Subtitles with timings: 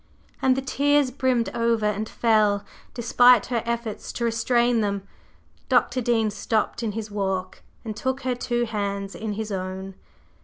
[0.41, 2.65] And the tears brimmed over and fell,
[2.95, 5.07] despite her efforts to restrain them.
[5.69, 6.01] Dr.
[6.01, 9.93] Dean stopped in his walk and took her two hands in his own.